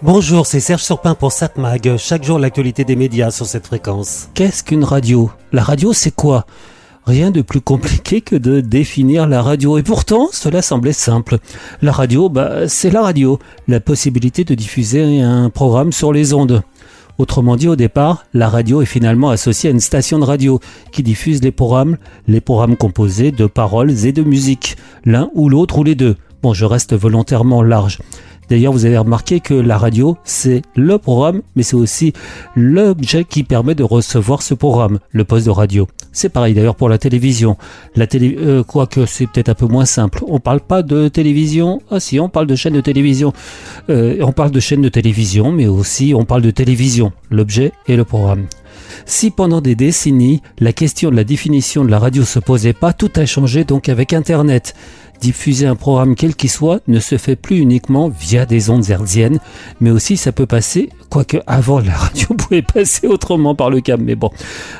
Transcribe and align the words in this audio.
Bonjour, 0.00 0.46
c'est 0.46 0.60
Serge 0.60 0.84
Surpin 0.84 1.16
pour 1.16 1.32
SatMag. 1.32 1.96
Chaque 1.96 2.22
jour, 2.22 2.38
l'actualité 2.38 2.84
des 2.84 2.94
médias 2.94 3.32
sur 3.32 3.46
cette 3.46 3.66
fréquence. 3.66 4.28
Qu'est-ce 4.34 4.62
qu'une 4.62 4.84
radio? 4.84 5.28
La 5.50 5.64
radio, 5.64 5.92
c'est 5.92 6.14
quoi? 6.14 6.46
Rien 7.04 7.32
de 7.32 7.42
plus 7.42 7.60
compliqué 7.60 8.20
que 8.20 8.36
de 8.36 8.60
définir 8.60 9.26
la 9.26 9.42
radio. 9.42 9.76
Et 9.76 9.82
pourtant, 9.82 10.28
cela 10.30 10.62
semblait 10.62 10.92
simple. 10.92 11.38
La 11.82 11.90
radio, 11.90 12.28
bah, 12.28 12.68
c'est 12.68 12.90
la 12.90 13.02
radio. 13.02 13.40
La 13.66 13.80
possibilité 13.80 14.44
de 14.44 14.54
diffuser 14.54 15.20
un 15.20 15.50
programme 15.50 15.90
sur 15.90 16.12
les 16.12 16.32
ondes. 16.32 16.62
Autrement 17.18 17.56
dit, 17.56 17.66
au 17.66 17.74
départ, 17.74 18.24
la 18.32 18.48
radio 18.48 18.80
est 18.82 18.86
finalement 18.86 19.30
associée 19.30 19.68
à 19.68 19.72
une 19.72 19.80
station 19.80 20.20
de 20.20 20.24
radio 20.24 20.60
qui 20.92 21.02
diffuse 21.02 21.42
les 21.42 21.50
programmes, 21.50 21.96
les 22.28 22.40
programmes 22.40 22.76
composés 22.76 23.32
de 23.32 23.46
paroles 23.46 24.06
et 24.06 24.12
de 24.12 24.22
musique, 24.22 24.76
l'un 25.04 25.28
ou 25.34 25.48
l'autre 25.48 25.78
ou 25.78 25.82
les 25.82 25.96
deux. 25.96 26.14
Bon, 26.40 26.54
je 26.54 26.64
reste 26.64 26.94
volontairement 26.94 27.64
large. 27.64 27.98
D'ailleurs, 28.48 28.72
vous 28.72 28.86
avez 28.86 28.98
remarqué 28.98 29.40
que 29.40 29.54
la 29.54 29.76
radio, 29.76 30.16
c'est 30.24 30.62
le 30.74 30.98
programme, 30.98 31.42
mais 31.54 31.62
c'est 31.62 31.76
aussi 31.76 32.12
l'objet 32.56 33.24
qui 33.24 33.44
permet 33.44 33.74
de 33.74 33.82
recevoir 33.82 34.42
ce 34.42 34.54
programme, 34.54 34.98
le 35.10 35.24
poste 35.24 35.46
de 35.46 35.50
radio. 35.50 35.86
C'est 36.12 36.30
pareil 36.30 36.54
d'ailleurs 36.54 36.74
pour 36.74 36.88
la 36.88 36.98
télévision. 36.98 37.56
La 37.94 38.06
télé, 38.06 38.36
euh, 38.38 38.64
quoique 38.64 39.06
c'est 39.06 39.26
peut-être 39.26 39.50
un 39.50 39.54
peu 39.54 39.66
moins 39.66 39.84
simple. 39.84 40.24
On 40.26 40.40
parle 40.40 40.60
pas 40.60 40.82
de 40.82 41.08
télévision. 41.08 41.80
Ah 41.90 42.00
si, 42.00 42.18
on 42.18 42.28
parle 42.28 42.46
de 42.46 42.56
chaîne 42.56 42.74
de 42.74 42.80
télévision. 42.80 43.32
Euh, 43.90 44.16
on 44.22 44.32
parle 44.32 44.50
de 44.50 44.60
chaîne 44.60 44.82
de 44.82 44.88
télévision, 44.88 45.52
mais 45.52 45.66
aussi 45.66 46.14
on 46.14 46.24
parle 46.24 46.42
de 46.42 46.50
télévision, 46.50 47.12
l'objet 47.30 47.72
et 47.86 47.96
le 47.96 48.04
programme. 48.04 48.46
Si 49.06 49.30
pendant 49.30 49.60
des 49.60 49.74
décennies, 49.74 50.42
la 50.58 50.72
question 50.72 51.10
de 51.10 51.16
la 51.16 51.24
définition 51.24 51.84
de 51.84 51.90
la 51.90 51.98
radio 51.98 52.24
se 52.24 52.38
posait 52.38 52.72
pas, 52.72 52.92
tout 52.92 53.10
a 53.16 53.26
changé 53.26 53.64
donc 53.64 53.88
avec 53.88 54.12
Internet. 54.12 54.74
Diffuser 55.20 55.66
un 55.66 55.74
programme 55.74 56.14
quel 56.14 56.34
qu'il 56.34 56.50
soit 56.50 56.80
ne 56.86 57.00
se 57.00 57.18
fait 57.18 57.36
plus 57.36 57.58
uniquement 57.58 58.08
via 58.08 58.46
des 58.46 58.70
ondes 58.70 58.88
hertziennes, 58.88 59.40
mais 59.80 59.90
aussi 59.90 60.16
ça 60.16 60.32
peut 60.32 60.46
passer, 60.46 60.90
quoique 61.10 61.38
avant 61.46 61.80
la 61.80 61.96
radio 61.96 62.28
pouvait 62.38 62.62
passer 62.62 63.06
autrement 63.06 63.54
par 63.54 63.70
le 63.70 63.80
câble, 63.80 64.04
mais 64.04 64.14
bon. 64.14 64.30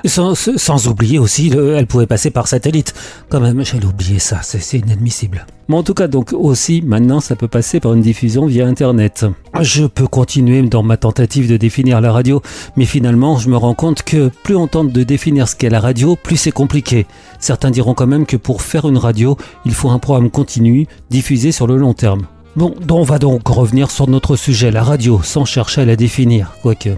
Sans, 0.05 0.34
sans 0.34 0.89
oublier 0.89 1.19
aussi, 1.19 1.50
le, 1.50 1.75
elle 1.75 1.86
pouvait 1.86 2.06
passer 2.06 2.31
par 2.31 2.48
satellite. 2.48 2.94
Quand 3.28 3.41
même, 3.41 3.64
j'allais 3.64 3.86
oublier 3.86 4.19
ça, 4.19 4.41
c'est 4.42 4.78
inadmissible. 4.78 5.47
Mais 5.69 5.77
en 5.77 5.83
tout 5.83 5.92
cas, 5.92 6.08
donc 6.08 6.33
aussi, 6.33 6.80
maintenant, 6.80 7.20
ça 7.20 7.36
peut 7.36 7.47
passer 7.47 7.78
par 7.78 7.92
une 7.92 8.00
diffusion 8.00 8.47
via 8.47 8.66
Internet. 8.66 9.27
Je 9.61 9.84
peux 9.84 10.06
continuer 10.06 10.62
dans 10.62 10.83
ma 10.83 10.97
tentative 10.97 11.47
de 11.47 11.58
définir 11.58 12.00
la 12.00 12.10
radio, 12.10 12.41
mais 12.77 12.86
finalement, 12.86 13.36
je 13.36 13.50
me 13.50 13.56
rends 13.56 13.75
compte 13.75 14.02
que 14.02 14.30
plus 14.42 14.56
on 14.56 14.66
tente 14.66 14.92
de 14.92 15.02
définir 15.02 15.47
ce 15.47 15.56
qu'est 15.56 15.69
la 15.69 15.80
radio, 15.80 16.16
plus 16.16 16.38
c'est 16.38 16.52
compliqué. 16.52 17.06
Certains 17.38 17.70
diront 17.70 17.92
quand 17.92 18.06
même 18.06 18.25
que 18.25 18.38
pour 18.38 18.62
faire 18.62 18.88
une 18.88 18.97
radio, 18.97 19.36
il 19.66 19.75
faut 19.75 19.91
un 19.91 19.98
programme 19.98 20.30
continu, 20.30 20.86
diffusé 21.10 21.52
sur 21.52 21.66
le 21.66 21.77
long 21.77 21.92
terme. 21.92 22.22
Bon, 22.56 22.75
on 22.91 23.03
va 23.03 23.19
donc 23.19 23.47
revenir 23.47 23.91
sur 23.91 24.08
notre 24.08 24.36
sujet, 24.36 24.70
la 24.70 24.82
radio, 24.82 25.20
sans 25.22 25.44
chercher 25.44 25.82
à 25.82 25.84
la 25.84 25.97
définir, 25.97 26.55
quoique. 26.62 26.97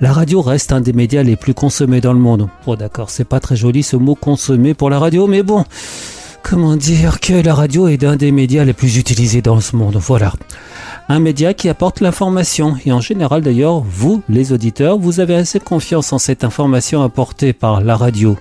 La 0.00 0.12
radio 0.12 0.42
reste 0.42 0.72
un 0.72 0.80
des 0.80 0.92
médias 0.92 1.22
les 1.22 1.36
plus 1.36 1.54
consommés 1.54 2.00
dans 2.00 2.12
le 2.12 2.18
monde. 2.18 2.48
Bon 2.66 2.74
d'accord, 2.74 3.08
c'est 3.08 3.24
pas 3.24 3.40
très 3.40 3.56
joli 3.56 3.82
ce 3.82 3.96
mot 3.96 4.14
consommé 4.14 4.74
pour 4.74 4.90
la 4.90 4.98
radio, 4.98 5.26
mais 5.26 5.42
bon, 5.42 5.64
comment 6.50 6.74
dire 6.74 7.20
que 7.20 7.32
la 7.32 7.54
radio 7.54 7.86
est 7.86 8.02
un 8.02 8.16
des 8.16 8.32
médias 8.32 8.64
les 8.64 8.72
plus 8.72 8.96
utilisés 8.96 9.40
dans 9.40 9.60
ce 9.60 9.76
monde, 9.76 9.96
voilà. 9.98 10.32
Un 11.08 11.20
média 11.20 11.54
qui 11.54 11.68
apporte 11.68 12.00
l'information, 12.00 12.74
et 12.84 12.90
en 12.90 13.00
général 13.00 13.42
d'ailleurs, 13.42 13.78
vous, 13.78 14.24
les 14.28 14.52
auditeurs, 14.52 14.98
vous 14.98 15.20
avez 15.20 15.36
assez 15.36 15.60
confiance 15.60 16.12
en 16.12 16.18
cette 16.18 16.42
information 16.42 17.04
apportée 17.04 17.52
par 17.52 17.82
la 17.82 17.94
radio. 17.94 18.36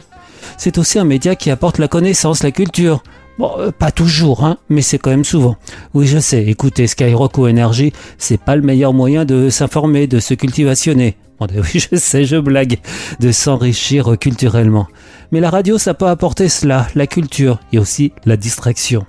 C'est 0.57 0.79
aussi 0.79 0.97
un 0.97 1.03
média 1.03 1.35
qui 1.35 1.51
apporte 1.51 1.77
la 1.77 1.87
connaissance, 1.87 2.41
la 2.41 2.49
culture. 2.49 3.03
Bon, 3.37 3.51
euh, 3.59 3.69
pas 3.71 3.91
toujours, 3.91 4.43
hein, 4.43 4.57
mais 4.69 4.81
c'est 4.81 4.97
quand 4.97 5.11
même 5.11 5.23
souvent. 5.23 5.55
Oui, 5.93 6.07
je 6.07 6.17
sais, 6.17 6.43
écoutez, 6.43 6.87
Skyrock 6.87 7.37
ou 7.37 7.45
Énergie, 7.45 7.93
c'est 8.17 8.41
pas 8.41 8.55
le 8.55 8.63
meilleur 8.63 8.91
moyen 8.91 9.23
de 9.23 9.51
s'informer, 9.51 10.07
de 10.07 10.19
se 10.19 10.33
cultivationner. 10.33 11.15
Oui, 11.39 11.79
je 11.79 11.95
sais, 11.95 12.25
je 12.25 12.35
blague, 12.35 12.79
de 13.19 13.31
s'enrichir 13.31 14.17
culturellement. 14.19 14.87
Mais 15.31 15.39
la 15.39 15.49
radio, 15.49 15.77
ça 15.77 15.93
peut 15.93 16.07
apporter 16.07 16.49
cela, 16.49 16.87
la 16.95 17.07
culture 17.07 17.59
et 17.71 17.79
aussi 17.79 18.11
la 18.25 18.37
distraction. 18.37 19.05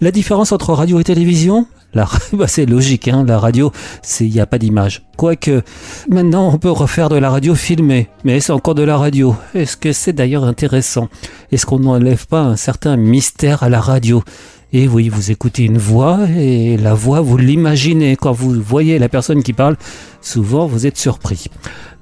La 0.00 0.10
différence 0.10 0.52
entre 0.52 0.72
radio 0.72 1.00
et 1.00 1.04
télévision 1.04 1.66
bah 2.32 2.46
c'est 2.46 2.66
logique, 2.66 3.08
hein, 3.08 3.24
la 3.26 3.38
radio, 3.38 3.72
il 4.20 4.30
n'y 4.30 4.40
a 4.40 4.46
pas 4.46 4.58
d'image. 4.58 5.02
Quoique, 5.16 5.62
maintenant 6.10 6.52
on 6.52 6.58
peut 6.58 6.70
refaire 6.70 7.08
de 7.08 7.16
la 7.16 7.30
radio 7.30 7.54
filmée, 7.54 8.08
mais 8.24 8.40
c'est 8.40 8.52
encore 8.52 8.74
de 8.74 8.82
la 8.82 8.98
radio. 8.98 9.34
Est-ce 9.54 9.76
que 9.76 9.92
c'est 9.92 10.12
d'ailleurs 10.12 10.44
intéressant? 10.44 11.08
Est-ce 11.52 11.64
qu'on 11.64 11.78
n'enlève 11.78 12.26
pas 12.26 12.40
un 12.40 12.56
certain 12.56 12.96
mystère 12.96 13.62
à 13.62 13.70
la 13.70 13.80
radio? 13.80 14.22
Et 14.78 14.88
oui, 14.88 15.08
vous 15.08 15.30
écoutez 15.30 15.62
une 15.62 15.78
voix 15.78 16.28
et 16.36 16.76
la 16.76 16.92
voix, 16.92 17.22
vous 17.22 17.38
l'imaginez. 17.38 18.14
Quand 18.14 18.32
vous 18.32 18.60
voyez 18.60 18.98
la 18.98 19.08
personne 19.08 19.42
qui 19.42 19.54
parle, 19.54 19.78
souvent 20.20 20.66
vous 20.66 20.86
êtes 20.86 20.98
surpris. 20.98 21.46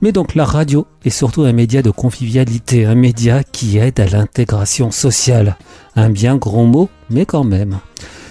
Mais 0.03 0.11
donc 0.11 0.35
la 0.35 0.45
radio 0.45 0.85
est 1.05 1.11
surtout 1.11 1.43
un 1.43 1.53
média 1.53 1.83
de 1.83 1.93
convivialité, 1.93 2.85
un 2.85 2.97
média 2.97 3.45
qui 3.45 3.79
aide 3.79 4.01
à 4.01 4.09
l'intégration 4.09 4.91
sociale. 4.91 5.57
Un 5.95 6.11
bien 6.11 6.35
grand 6.35 6.65
mot, 6.65 6.89
mais 7.11 7.27
quand 7.27 7.45
même. 7.45 7.79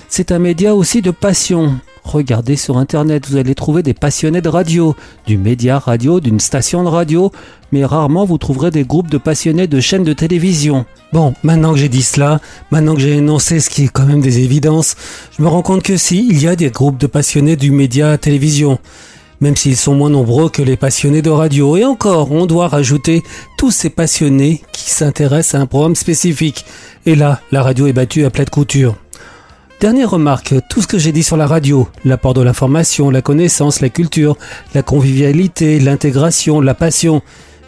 C'est 0.09 0.33
un 0.33 0.39
média 0.39 0.75
aussi 0.75 1.01
de 1.01 1.11
passion. 1.11 1.79
Regardez 2.03 2.57
sur 2.57 2.77
Internet, 2.77 3.27
vous 3.29 3.37
allez 3.37 3.55
trouver 3.55 3.81
des 3.81 3.93
passionnés 3.93 4.41
de 4.41 4.49
radio, 4.49 4.95
du 5.25 5.37
média 5.37 5.79
radio, 5.79 6.19
d'une 6.19 6.39
station 6.39 6.83
de 6.83 6.89
radio, 6.89 7.31
mais 7.71 7.85
rarement 7.85 8.25
vous 8.25 8.37
trouverez 8.37 8.71
des 8.71 8.83
groupes 8.83 9.09
de 9.09 9.17
passionnés 9.17 9.67
de 9.67 9.79
chaînes 9.79 10.03
de 10.03 10.13
télévision. 10.13 10.85
Bon, 11.13 11.33
maintenant 11.43 11.71
que 11.71 11.79
j'ai 11.79 11.89
dit 11.89 12.03
cela, 12.03 12.39
maintenant 12.71 12.95
que 12.95 13.01
j'ai 13.01 13.17
énoncé 13.17 13.59
ce 13.59 13.69
qui 13.69 13.85
est 13.85 13.87
quand 13.87 14.05
même 14.05 14.21
des 14.21 14.39
évidences, 14.39 14.95
je 15.37 15.41
me 15.41 15.47
rends 15.47 15.61
compte 15.61 15.83
que 15.83 15.97
si, 15.97 16.27
il 16.29 16.41
y 16.41 16.47
a 16.47 16.55
des 16.55 16.69
groupes 16.69 16.97
de 16.97 17.07
passionnés 17.07 17.55
du 17.55 17.71
média 17.71 18.17
télévision 18.17 18.79
même 19.43 19.57
s'ils 19.57 19.75
sont 19.75 19.93
moins 19.93 20.09
nombreux 20.09 20.49
que 20.49 20.61
les 20.61 20.77
passionnés 20.77 21.21
de 21.21 21.29
radio. 21.29 21.75
Et 21.75 21.83
encore, 21.83 22.31
on 22.31 22.45
doit 22.45 22.69
rajouter 22.69 23.23
tous 23.57 23.71
ces 23.71 23.89
passionnés 23.89 24.61
qui 24.71 24.89
s'intéressent 24.89 25.55
à 25.55 25.61
un 25.61 25.65
programme 25.65 25.95
spécifique. 25.95 26.65
Et 27.05 27.15
là, 27.15 27.41
la 27.51 27.61
radio 27.61 27.85
est 27.87 27.93
battue 27.93 28.23
à 28.23 28.29
plat 28.29 28.45
de 28.45 28.49
couture. 28.49 28.95
Dernière 29.83 30.11
remarque, 30.11 30.53
tout 30.69 30.81
ce 30.81 30.87
que 30.87 30.97
j'ai 30.97 31.11
dit 31.11 31.23
sur 31.23 31.35
la 31.35 31.45
radio, 31.45 31.89
l'apport 32.05 32.33
de 32.33 32.41
l'information, 32.41 33.09
la 33.09 33.21
connaissance, 33.21 33.81
la 33.81 33.89
culture, 33.89 34.37
la 34.73 34.81
convivialité, 34.81 35.77
l'intégration, 35.77 36.61
la 36.61 36.73
passion, 36.73 37.21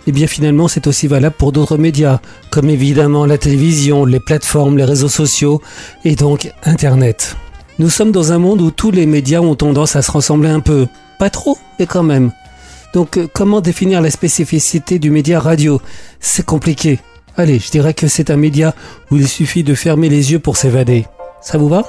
eh 0.08 0.14
bien 0.14 0.26
finalement 0.26 0.70
c'est 0.70 0.88
aussi 0.88 1.08
valable 1.08 1.36
pour 1.38 1.52
d'autres 1.52 1.78
médias, 1.78 2.22
comme 2.52 2.70
évidemment 2.70 3.26
la 3.26 3.38
télévision, 3.38 4.06
les 4.06 4.22
plateformes, 4.22 4.78
les 4.78 4.86
réseaux 4.86 5.10
sociaux 5.10 5.62
et 6.06 6.16
donc 6.16 6.54
Internet. 6.64 7.36
Nous 7.80 7.90
sommes 7.90 8.14
dans 8.14 8.32
un 8.32 8.40
monde 8.40 8.62
où 8.62 8.72
tous 8.72 8.92
les 8.92 9.08
médias 9.08 9.42
ont 9.42 9.56
tendance 9.56 9.98
à 9.98 10.02
se 10.02 10.10
ressembler 10.10 10.48
un 10.48 10.62
peu. 10.62 10.88
Pas 11.20 11.30
trop, 11.30 11.58
mais 11.80 11.86
quand 11.86 12.04
même. 12.04 12.32
Donc 12.94 13.18
euh, 13.18 13.28
comment 13.34 13.60
définir 13.60 14.00
la 14.00 14.10
spécificité 14.10 15.00
du 15.00 15.12
média 15.12 15.38
radio? 15.42 15.82
C'est 16.22 16.46
compliqué. 16.46 17.00
Allez, 17.36 17.60
je 17.60 17.72
dirais 17.72 17.94
que 17.94 18.08
c'est 18.08 18.30
un 18.30 18.38
média 18.38 18.74
où 19.12 19.18
il 19.18 19.28
suffit 19.28 19.66
de 19.66 19.76
fermer 19.76 20.08
les 20.08 20.32
yeux 20.32 20.40
pour 20.40 20.56
s'évader. 20.56 21.08
Ça 21.42 21.58
vous 21.58 21.68
va? 21.68 21.84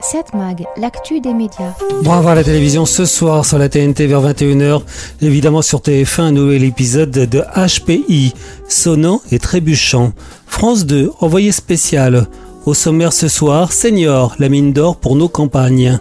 7 0.00 0.34
Mag, 0.34 0.64
l'actu 0.76 1.20
des 1.20 1.32
médias. 1.32 1.74
Bon, 2.02 2.26
à 2.26 2.34
la 2.34 2.44
télévision 2.44 2.86
ce 2.86 3.04
soir 3.04 3.44
sur 3.44 3.58
la 3.58 3.68
TNT 3.68 4.06
vers 4.06 4.22
21h. 4.22 4.82
Évidemment 5.22 5.62
sur 5.62 5.80
TF1, 5.80 6.20
un 6.20 6.32
nouvel 6.32 6.64
épisode 6.64 7.10
de 7.10 7.42
HPI, 7.56 8.34
sonnant 8.68 9.20
et 9.32 9.38
trébuchant. 9.38 10.12
France 10.46 10.86
2, 10.86 11.10
envoyé 11.20 11.50
spécial. 11.50 12.26
Au 12.66 12.74
sommaire 12.74 13.12
ce 13.12 13.28
soir, 13.28 13.72
Senior, 13.72 14.34
la 14.38 14.48
mine 14.48 14.72
d'or 14.72 14.96
pour 14.96 15.16
nos 15.16 15.28
campagnes. 15.28 15.98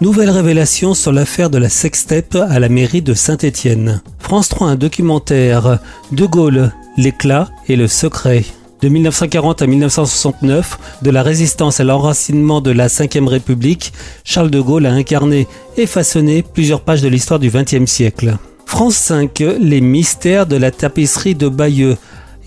Nouvelle 0.00 0.30
révélation 0.30 0.94
sur 0.94 1.12
l'affaire 1.12 1.50
de 1.50 1.58
la 1.58 1.68
sextape 1.68 2.36
à 2.36 2.58
la 2.58 2.68
mairie 2.68 3.02
de 3.02 3.14
Saint-Étienne. 3.14 4.02
France 4.18 4.48
3, 4.48 4.68
un 4.68 4.76
documentaire. 4.76 5.78
De 6.12 6.26
Gaulle, 6.26 6.72
l'éclat 6.96 7.48
et 7.68 7.76
le 7.76 7.88
secret. 7.88 8.44
De 8.84 8.90
1940 8.90 9.62
à 9.62 9.66
1969, 9.66 10.98
de 11.00 11.10
la 11.10 11.22
résistance 11.22 11.80
à 11.80 11.84
l'enracinement 11.84 12.60
de 12.60 12.70
la 12.70 12.88
Ve 12.88 13.26
République, 13.28 13.94
Charles 14.24 14.50
de 14.50 14.60
Gaulle 14.60 14.84
a 14.84 14.92
incarné 14.92 15.48
et 15.78 15.86
façonné 15.86 16.42
plusieurs 16.42 16.82
pages 16.82 17.00
de 17.00 17.08
l'histoire 17.08 17.40
du 17.40 17.48
XXe 17.48 17.90
siècle. 17.90 18.36
France 18.66 18.96
5, 18.96 19.42
les 19.58 19.80
mystères 19.80 20.46
de 20.46 20.56
la 20.56 20.70
tapisserie 20.70 21.34
de 21.34 21.48
Bayeux. 21.48 21.96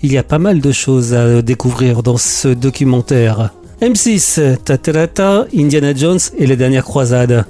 Il 0.04 0.12
y 0.12 0.16
a 0.16 0.22
pas 0.22 0.38
mal 0.38 0.60
de 0.60 0.70
choses 0.70 1.12
à 1.12 1.42
découvrir 1.42 2.04
dans 2.04 2.18
ce 2.18 2.46
documentaire. 2.46 3.52
M6, 3.82 4.58
Taterata, 4.58 5.46
Indiana 5.56 5.92
Jones 5.92 6.20
et 6.38 6.46
les 6.46 6.56
dernières 6.56 6.84
croisades. 6.84 7.46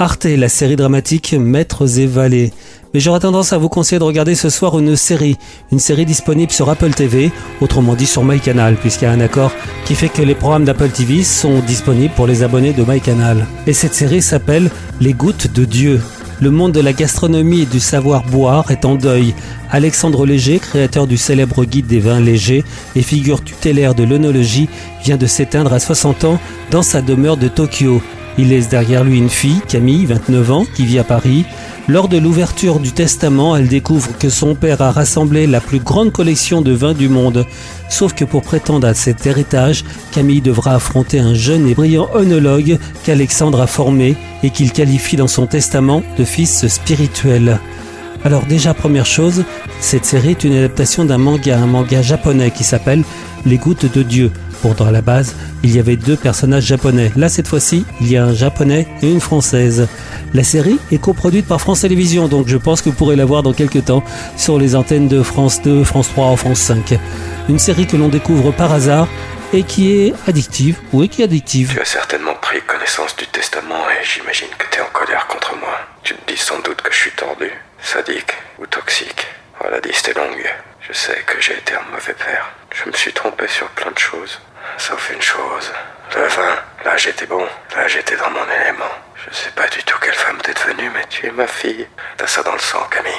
Arte, 0.00 0.26
la 0.26 0.48
série 0.48 0.76
dramatique 0.76 1.34
Maîtres 1.38 1.98
et 1.98 2.06
Vallées 2.06 2.52
mais 2.94 3.00
j'aurais 3.00 3.20
tendance 3.20 3.52
à 3.52 3.58
vous 3.58 3.68
conseiller 3.68 3.98
de 3.98 4.04
regarder 4.04 4.34
ce 4.34 4.48
soir 4.48 4.78
une 4.78 4.96
série, 4.96 5.36
une 5.72 5.78
série 5.78 6.06
disponible 6.06 6.52
sur 6.52 6.70
Apple 6.70 6.90
TV, 6.90 7.30
autrement 7.60 7.94
dit 7.94 8.06
sur 8.06 8.24
MyCanal, 8.24 8.76
puisqu'il 8.76 9.04
y 9.04 9.08
a 9.08 9.12
un 9.12 9.20
accord 9.20 9.52
qui 9.84 9.94
fait 9.94 10.08
que 10.08 10.22
les 10.22 10.34
programmes 10.34 10.64
d'Apple 10.64 10.88
TV 10.88 11.22
sont 11.22 11.60
disponibles 11.60 12.14
pour 12.14 12.26
les 12.26 12.42
abonnés 12.42 12.72
de 12.72 12.84
MyCanal. 12.84 13.46
Et 13.66 13.72
cette 13.72 13.94
série 13.94 14.22
s'appelle 14.22 14.70
Les 15.00 15.12
gouttes 15.12 15.52
de 15.52 15.64
Dieu. 15.64 16.00
Le 16.40 16.50
monde 16.50 16.72
de 16.72 16.80
la 16.80 16.92
gastronomie 16.92 17.62
et 17.62 17.66
du 17.66 17.80
savoir 17.80 18.22
boire 18.22 18.70
est 18.70 18.84
en 18.84 18.94
deuil. 18.94 19.34
Alexandre 19.70 20.24
Léger, 20.24 20.58
créateur 20.60 21.06
du 21.06 21.16
célèbre 21.16 21.64
guide 21.64 21.88
des 21.88 21.98
vins 21.98 22.20
légers 22.20 22.64
et 22.94 23.02
figure 23.02 23.42
tutélaire 23.42 23.94
de 23.94 24.04
l'œnologie, 24.04 24.68
vient 25.04 25.16
de 25.16 25.26
s'éteindre 25.26 25.72
à 25.72 25.78
60 25.78 26.24
ans 26.24 26.38
dans 26.70 26.82
sa 26.82 27.02
demeure 27.02 27.36
de 27.36 27.48
Tokyo. 27.48 28.00
Il 28.38 28.50
laisse 28.50 28.68
derrière 28.68 29.02
lui 29.02 29.18
une 29.18 29.28
fille, 29.28 29.60
Camille, 29.66 30.06
29 30.06 30.50
ans, 30.52 30.64
qui 30.74 30.86
vit 30.86 31.00
à 31.00 31.04
Paris. 31.04 31.44
Lors 31.88 32.08
de 32.08 32.18
l'ouverture 32.18 32.78
du 32.78 32.92
testament, 32.92 33.56
elle 33.56 33.66
découvre 33.66 34.16
que 34.16 34.28
son 34.28 34.54
père 34.54 34.80
a 34.80 34.92
rassemblé 34.92 35.48
la 35.48 35.60
plus 35.60 35.80
grande 35.80 36.12
collection 36.12 36.62
de 36.62 36.70
vins 36.70 36.94
du 36.94 37.08
monde. 37.08 37.44
Sauf 37.88 38.14
que 38.14 38.24
pour 38.24 38.42
prétendre 38.42 38.86
à 38.86 38.94
cet 38.94 39.26
héritage, 39.26 39.84
Camille 40.12 40.40
devra 40.40 40.76
affronter 40.76 41.18
un 41.18 41.34
jeune 41.34 41.66
et 41.66 41.74
brillant 41.74 42.08
œnologue 42.14 42.78
qu'Alexandre 43.04 43.60
a 43.60 43.66
formé 43.66 44.16
et 44.44 44.50
qu'il 44.50 44.70
qualifie 44.70 45.16
dans 45.16 45.26
son 45.26 45.46
testament 45.46 46.02
de 46.16 46.24
fils 46.24 46.68
spirituel. 46.68 47.58
Alors 48.24 48.44
déjà 48.46 48.74
première 48.74 49.06
chose, 49.06 49.44
cette 49.80 50.04
série 50.04 50.30
est 50.30 50.44
une 50.44 50.54
adaptation 50.54 51.04
d'un 51.04 51.18
manga, 51.18 51.58
un 51.58 51.66
manga 51.66 52.02
japonais 52.02 52.50
qui 52.50 52.64
s'appelle 52.64 53.04
Les 53.46 53.58
Gouttes 53.58 53.92
de 53.92 54.02
Dieu. 54.02 54.32
Pourtant 54.60 54.86
à 54.86 54.90
la 54.90 55.02
base, 55.02 55.36
il 55.62 55.74
y 55.74 55.78
avait 55.78 55.96
deux 55.96 56.16
personnages 56.16 56.64
japonais. 56.64 57.12
Là 57.16 57.28
cette 57.28 57.46
fois-ci, 57.46 57.84
il 58.00 58.10
y 58.10 58.16
a 58.16 58.24
un 58.24 58.34
japonais 58.34 58.88
et 59.02 59.10
une 59.10 59.20
française. 59.20 59.86
La 60.34 60.42
série 60.42 60.78
est 60.90 60.98
coproduite 60.98 61.46
par 61.46 61.60
France 61.60 61.82
Télévisions, 61.82 62.26
donc 62.26 62.48
je 62.48 62.56
pense 62.56 62.82
que 62.82 62.90
vous 62.90 62.96
pourrez 62.96 63.16
la 63.16 63.24
voir 63.24 63.44
dans 63.44 63.52
quelques 63.52 63.84
temps 63.84 64.02
sur 64.36 64.58
les 64.58 64.74
antennes 64.74 65.08
de 65.08 65.22
France 65.22 65.62
2, 65.62 65.84
France 65.84 66.08
3 66.08 66.32
ou 66.32 66.36
France 66.36 66.58
5. 66.58 66.98
Une 67.48 67.58
série 67.58 67.86
que 67.86 67.96
l'on 67.96 68.08
découvre 68.08 68.50
par 68.50 68.72
hasard 68.72 69.08
et 69.52 69.62
qui 69.62 70.06
est 70.06 70.14
addictive. 70.28 70.78
Oui, 70.92 71.08
qui 71.08 71.22
est 71.22 71.24
addictive. 71.24 71.72
Tu 71.72 71.80
as 71.80 71.84
certainement 71.84 72.34
pris 72.34 72.60
connaissance 72.62 73.16
du 73.16 73.26
testament 73.26 73.88
et 73.90 74.04
j'imagine 74.04 74.48
que 74.58 74.66
tu 74.70 74.78
es 74.78 74.82
en 74.82 74.90
colère 74.92 75.26
contre 75.26 75.56
moi. 75.56 75.78
Tu 76.02 76.14
te 76.14 76.32
dis 76.32 76.36
sans 76.36 76.58
doute 76.60 76.82
que 76.82 76.92
je 76.92 76.98
suis 76.98 77.10
tordu 77.12 77.50
sadique 77.80 78.34
ou 78.58 78.66
toxique. 78.66 79.26
Voilà, 79.60 79.80
liste 79.80 80.08
est 80.08 80.16
longue. 80.16 80.54
Je 80.80 80.92
sais 80.92 81.22
que 81.26 81.40
j'ai 81.40 81.54
été 81.54 81.74
un 81.74 81.90
mauvais 81.92 82.14
père. 82.14 82.50
Je 82.74 82.88
me 82.88 82.94
suis 82.94 83.12
trompé 83.12 83.48
sur 83.48 83.68
plein 83.70 83.90
de 83.90 83.98
choses. 83.98 84.40
Sauf 84.76 85.10
une 85.12 85.22
chose. 85.22 85.72
Le 86.14 86.26
vin, 86.26 86.56
là 86.84 86.96
j'étais 86.96 87.26
bon. 87.26 87.46
Là 87.76 87.88
j'étais 87.88 88.16
dans 88.16 88.30
mon 88.30 88.44
élément. 88.60 88.92
Je 89.16 89.34
sais 89.34 89.50
pas 89.50 89.68
du 89.68 89.82
tout 89.82 89.98
quelle 90.00 90.14
femme 90.14 90.38
t'es 90.42 90.54
devenue, 90.54 90.90
mais 90.94 91.04
tu 91.08 91.26
es 91.26 91.30
ma 91.30 91.46
fille. 91.46 91.86
T'as 92.16 92.26
ça 92.26 92.42
dans 92.42 92.52
le 92.52 92.58
sang, 92.58 92.86
Camille. 92.90 93.12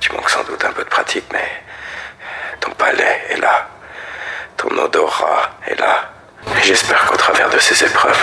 Tu 0.00 0.12
manques 0.12 0.30
sans 0.30 0.44
doute 0.44 0.64
un 0.64 0.72
peu 0.72 0.82
de 0.82 0.88
pratique, 0.88 1.26
mais 1.32 1.48
ton 2.60 2.70
palais 2.72 3.26
est 3.30 3.36
là. 3.36 3.68
Ton 4.60 4.76
odorat 4.76 5.48
est 5.66 5.80
là. 5.80 6.10
Et 6.58 6.62
j'espère 6.62 7.06
qu'au 7.06 7.16
travers 7.16 7.48
de 7.48 7.58
ces 7.58 7.82
épreuves, 7.82 8.22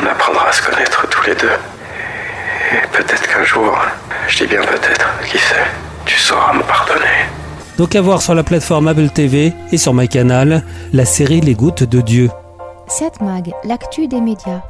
on 0.00 0.06
apprendra 0.06 0.48
à 0.48 0.52
se 0.52 0.62
connaître 0.62 1.08
tous 1.08 1.26
les 1.26 1.34
deux. 1.34 1.58
Et 2.72 2.86
peut-être 2.92 3.26
qu'un 3.26 3.42
jour, 3.42 3.76
je 4.28 4.38
dis 4.38 4.46
bien 4.46 4.60
peut-être, 4.62 5.08
qui 5.28 5.38
sait, 5.38 5.66
tu 6.04 6.16
sauras 6.20 6.52
me 6.52 6.62
pardonner. 6.62 7.26
Donc 7.78 7.96
à 7.96 8.00
voir 8.00 8.22
sur 8.22 8.36
la 8.36 8.44
plateforme 8.44 8.86
Apple 8.86 9.08
TV 9.08 9.54
et 9.72 9.76
sur 9.76 9.92
MyCanal, 9.92 10.62
la 10.92 11.04
série 11.04 11.40
Les 11.40 11.54
Gouttes 11.54 11.82
de 11.82 12.00
Dieu. 12.00 12.30
7 12.86 13.20
Mag, 13.22 13.52
l'actu 13.64 14.06
des 14.06 14.20
médias. 14.20 14.60